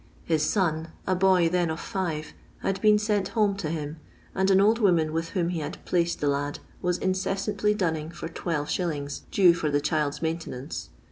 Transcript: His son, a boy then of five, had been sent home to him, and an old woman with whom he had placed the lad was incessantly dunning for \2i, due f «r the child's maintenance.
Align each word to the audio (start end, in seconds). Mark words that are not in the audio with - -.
His 0.23 0.41
son, 0.41 0.87
a 1.05 1.13
boy 1.15 1.47
then 1.47 1.69
of 1.69 1.79
five, 1.79 2.33
had 2.63 2.81
been 2.81 2.97
sent 2.97 3.27
home 3.27 3.55
to 3.57 3.69
him, 3.69 3.97
and 4.33 4.49
an 4.49 4.59
old 4.59 4.79
woman 4.79 5.13
with 5.13 5.29
whom 5.37 5.49
he 5.49 5.59
had 5.59 5.77
placed 5.85 6.21
the 6.21 6.27
lad 6.27 6.57
was 6.81 6.97
incessantly 6.97 7.75
dunning 7.75 8.09
for 8.09 8.27
\2i, 8.27 9.21
due 9.29 9.51
f 9.51 9.63
«r 9.63 9.69
the 9.69 9.79
child's 9.79 10.19
maintenance. 10.19 10.89